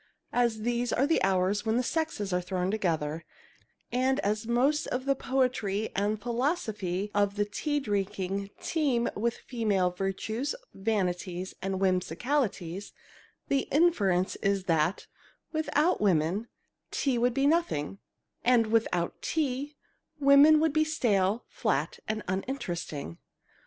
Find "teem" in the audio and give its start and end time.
8.59-9.09